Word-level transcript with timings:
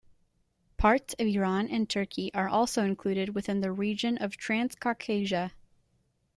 Parts 0.77 1.13
of 1.19 1.27
Iran 1.27 1.67
and 1.69 1.87
Turkey 1.87 2.33
are 2.33 2.49
also 2.49 2.83
included 2.83 3.35
within 3.35 3.61
the 3.61 3.71
region 3.71 4.17
of 4.17 4.35
Transcaucasia. 4.35 5.51